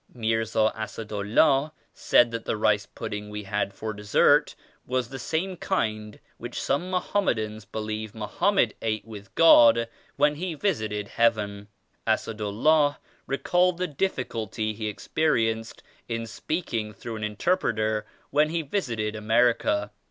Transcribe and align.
Mirza 0.15 0.71
Assad 0.75 1.11
Ullah 1.13 1.73
said 1.93 2.31
that 2.31 2.45
the 2.45 2.57
rice 2.57 2.87
pudding 2.87 3.29
we 3.29 3.43
had 3.43 3.71
for 3.71 3.93
dessert 3.93 4.55
was 4.87 5.09
the 5.09 5.19
same 5.19 5.55
kind 5.55 6.19
which 6.39 6.59
some 6.59 6.89
Mohammedans 6.89 7.65
believe 7.65 8.15
Mohammed 8.15 8.73
ate 8.81 9.03
76 9.03 9.07
with 9.07 9.35
God 9.35 9.87
when 10.15 10.35
He 10.37 10.55
visited 10.55 11.07
Heaven. 11.09 11.67
Assad 12.07 12.41
Ullah 12.41 12.97
recalled 13.27 13.77
the 13.77 13.85
difficulty 13.85 14.73
he 14.73 14.87
experienced 14.87 15.83
in 16.07 16.25
speaking 16.25 16.93
through 16.93 17.17
an 17.17 17.23
interpreter 17.23 18.07
when 18.31 18.49
he 18.49 18.63
visited 18.63 19.15
America. 19.15 19.91